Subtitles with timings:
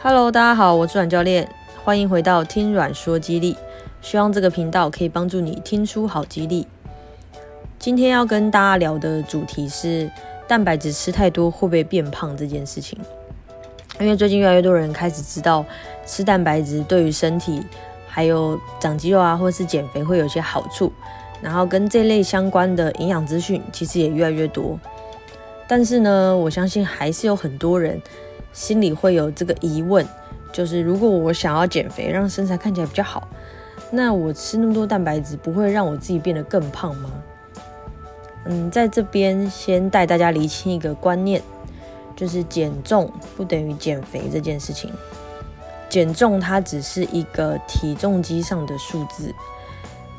[0.00, 1.48] Hello，大家好，我是阮教练，
[1.82, 3.56] 欢迎回到听阮说肌力。
[4.00, 6.66] 希望这个频道可以帮助你听出好肌力。
[7.78, 10.10] 今天要跟大家聊的主题是
[10.46, 12.98] 蛋白质吃太多会不会变胖这件事情。
[14.00, 15.64] 因为最近越来越多人开始知道
[16.04, 17.62] 吃蛋白质对于身体
[18.06, 20.92] 还有长肌肉啊，或是减肥会有些好处，
[21.40, 24.78] 然后跟这类相关的营养资讯其实也越来越多。
[25.66, 28.00] 但是呢，我相信还是有很多人。
[28.54, 30.06] 心里会有这个疑问，
[30.50, 33.28] 就是如果我想要减肥，让身材看起来比较好，
[33.90, 37.10] 那我吃那么多蛋白质，不会让我自己变得更胖吗？
[38.46, 41.42] 嗯，在这边先带大家厘清一个观念，
[42.14, 44.92] 就是减重不等于减肥这件事情。
[45.88, 49.34] 减重它只是一个体重机上的数字，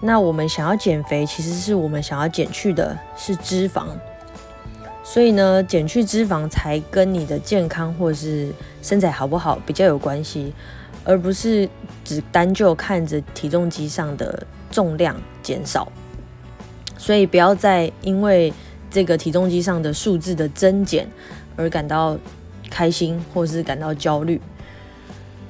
[0.00, 3.86] 那我们想要减肥，其实是我们想要减去的是脂肪。
[5.04, 10.52] 所以呢，减去脂肪才跟你的健康或是身材好不好比较有关系，
[11.04, 11.68] 而不是
[12.04, 15.90] 只单就看着体重机上的重量减少。
[16.96, 18.52] 所以不要再因为
[18.90, 21.06] 这个体重机上的数字的增减
[21.56, 22.16] 而感到
[22.70, 24.40] 开心或是感到焦虑。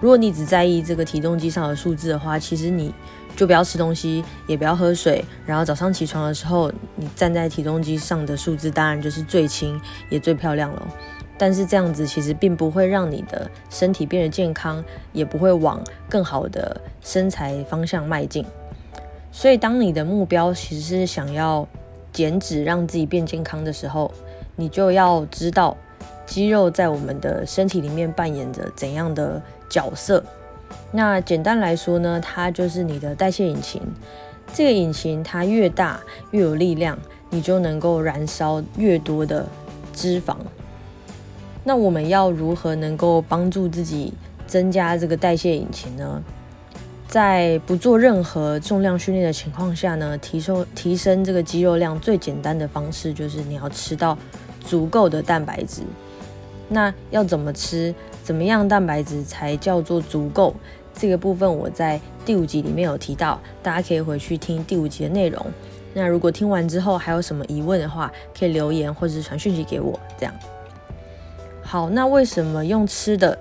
[0.00, 2.92] 如果你只在意这个体重机上的数字的话，其实你。
[3.36, 10.88] 就不要吃东西，也不要喝水，然后早上起床的时候，你站在体重机上的数字当然就是最轻也最漂亮了。
[11.36, 18.44] 但是这样子其实并不会让你的身体变得健康，也不会往更好的身材方向迈进。
[19.32, 21.66] 所以，当你的目标其实是想要
[22.12, 24.12] 减脂，让自己变健康的时候，
[24.54, 25.76] 你就要知道
[26.24, 30.22] 肌肉在我们的身体里面扮演着怎样的角色。
[30.92, 33.82] 那简单来说呢，它就是你的代谢引擎。
[34.52, 36.96] 这个引擎它越大越有力量，
[37.30, 39.46] 你就能够燃烧越多的
[39.92, 40.36] 脂肪。
[41.64, 44.12] 那我们要如何能够帮助自己
[44.46, 46.22] 增加这个代谢引擎呢？
[47.08, 54.16] 在不做任何重量训练的情况下呢，提升提升这个肌肉量最简单的方式就是你要吃到
[54.60, 55.82] 足够的蛋白质。
[56.68, 57.94] 那要怎么吃？
[58.24, 60.54] 怎么样蛋白质才叫做足够？
[60.94, 65.44] 这个部分我在第五集里面有提到，大家可以回去听第五集的内容。
[65.92, 70.00] 那如果听完之后还有什么疑问的话，可以留言或者是传讯息给我。
[70.18, 70.34] 这样。
[71.62, 73.38] 好，那为什么用吃的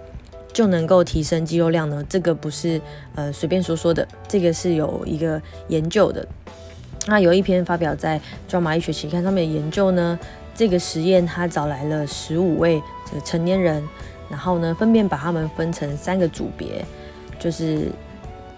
[0.52, 2.06] 就能够提升肌肉量呢？
[2.10, 2.82] 这个不是
[3.16, 6.28] 呃随便说说的，这个是有一个研究的。
[7.08, 8.20] 那有一篇发表在
[8.52, 10.20] 《JAMA 医学期刊》上面的研究呢，
[10.56, 13.84] 这个实验他找来了十五位这个成年人，
[14.34, 16.84] 然后呢分别把他们分成三个组别。
[17.40, 17.92] 就是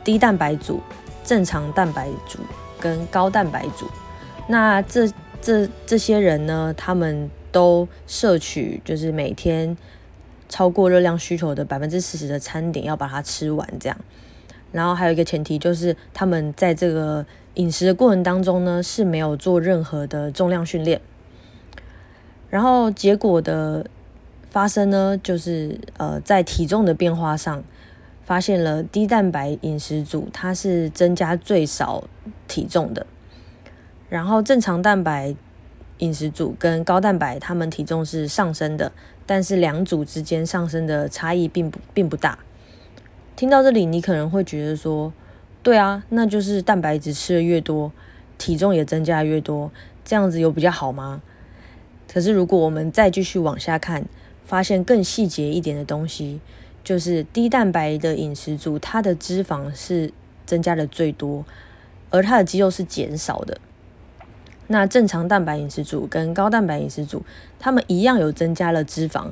[0.04, 0.80] 低蛋白组、
[1.24, 2.38] 正常蛋白组
[2.80, 3.88] 跟高蛋白组。
[4.48, 9.76] 那这这这些人呢，他们都摄取就是每天
[10.48, 13.98] 超过热量需求的百分之四十的餐点，要把它吃完这样。
[14.72, 17.26] 然后还有一个前提就是，他们在这个
[17.56, 21.02] 饮食的过程当中呢，是没有做任何的重量训练。
[22.52, 23.88] 然后结果的
[24.56, 27.62] 发生呢，就是呃，在体重的变化上。
[28.24, 32.06] 发现了低蛋白饮食组，它是增加最少
[32.48, 33.06] 体重的，
[34.10, 35.36] 然后正常蛋白
[36.00, 38.92] 饮食组跟高蛋白，他们体重是上升的，
[39.28, 42.40] 但是两组之间上升的差异并不并不大。
[43.36, 45.14] 听到这里，你可能会觉得说，
[45.62, 47.92] 对啊，那就是蛋白质吃的越多，
[48.40, 49.70] 体重也增加越多，
[50.04, 51.22] 这样子有比较好吗？
[52.12, 54.06] 可是如果我们再继续往下看，
[54.46, 56.40] 发现更细节一点的东西。
[56.84, 60.14] 就是低蛋白的饮食组，它的脂肪是
[60.46, 61.44] 增加的最多，
[62.12, 63.58] 而它的肌肉是减少的。
[64.68, 67.24] 那正常蛋白饮食组跟高蛋白饮食组，
[67.58, 69.32] 他们一样有增加了脂肪，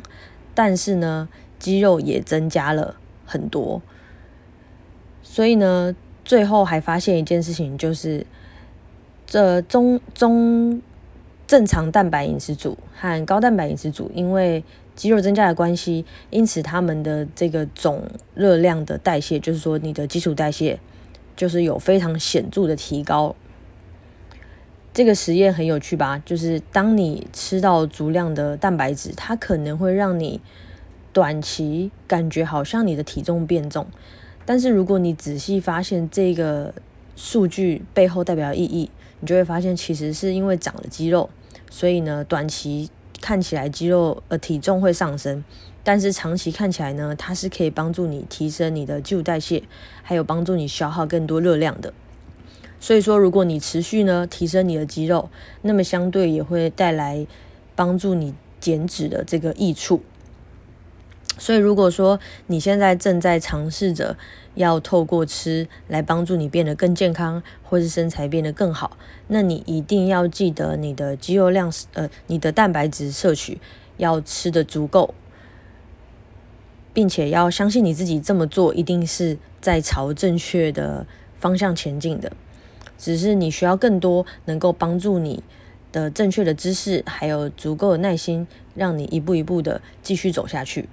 [0.56, 1.30] 但是呢，
[1.60, 3.84] 肌肉也增加了很多。
[5.22, 8.26] 所以呢，最后还发现一件事情，就是
[9.28, 10.82] 这中中
[11.46, 14.64] 正常蛋白饮食组和高蛋白饮食组，因为
[14.96, 18.04] 肌肉增加的关系，因此他们的这个总
[18.36, 20.80] 热量的代谢，就是说你的基础代谢，
[21.36, 23.36] 就是有非常显著的提高。
[24.94, 26.22] 这个实验很有趣吧？
[26.24, 30.40] 就是当你吃到足量的蛋白质，它可能会让你
[31.12, 33.88] 短期感觉好像你的体重变重，
[34.46, 36.74] 但是如果你仔细发现这个
[37.16, 41.30] 数据背后代表的意义，你就会发现其实是因为长了肌肉，
[41.72, 42.92] 所以呢，短期。
[43.24, 45.42] 看起来肌肉呃体重会上升，
[45.82, 49.64] 但是长期看起来呢，它是可以帮助你提升你的基础代谢，
[50.02, 51.94] 还有帮助你消耗更多热量的。
[52.82, 55.30] 所以说，如果你持续呢提升你的肌肉，
[55.62, 57.26] 那么相对也会带来
[57.78, 60.02] 帮助你减脂的这个益处。
[61.38, 64.16] 所以，如果说你现在正在尝试着
[64.56, 68.98] 要透过吃来帮助你变得更健康，或是身材变得更好，
[69.28, 73.60] 那你一定要记得你的肌肉量，呃，你的蛋白质摄取
[73.98, 75.16] 要吃得足够，
[76.94, 81.08] 并且要相信你自己这么做一定是在朝正确的
[81.40, 82.32] 方向前进的。
[82.98, 85.44] 只是你需要更多能够帮助你
[85.92, 90.88] 的正确的知识，还有足够的耐心，让你一步一步的继续走下去。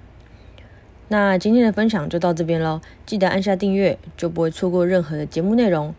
[1.11, 5.93] 那今天的分享就到这边喽，记得按下订阅，就不会错过任何的节目内容。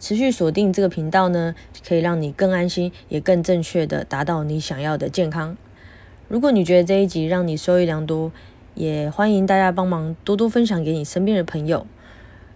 [0.00, 1.54] 持续锁定这个频道呢，
[1.86, 5.54] 可以让你更安心，也更正确的达到你想要的健康。
[6.28, 8.32] 如果你觉得这一集让你受益良多，
[8.74, 11.86] 也欢迎大家帮忙多多分享给你身边的朋友。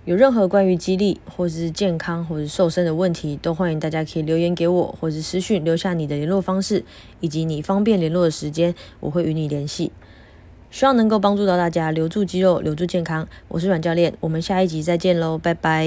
[0.06, 6.86] 有任何关于激励或是健康或是瘦身的问题，都欢迎大家可以留言给我，或是私讯留下你的联络方式
[7.20, 9.92] 以及你方便联络的时间，我会与你联系。
[10.72, 13.28] 希望能够帮助到大家留住肌肉，留住健康。
[13.48, 15.86] 我是阮教练，我们下一集再见喽，拜拜。